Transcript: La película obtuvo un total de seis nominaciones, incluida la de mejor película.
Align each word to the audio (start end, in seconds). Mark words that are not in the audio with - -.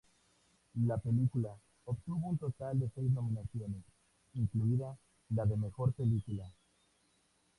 La 0.87 0.97
película 0.97 1.55
obtuvo 1.85 2.29
un 2.29 2.37
total 2.39 2.79
de 2.79 2.89
seis 2.89 3.11
nominaciones, 3.11 3.83
incluida 4.33 4.97
la 5.29 5.45
de 5.45 5.55
mejor 5.55 5.93
película. 5.93 6.51